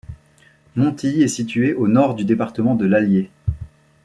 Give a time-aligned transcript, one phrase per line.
[0.75, 3.29] Montilly est située au nord du département de l'Allier.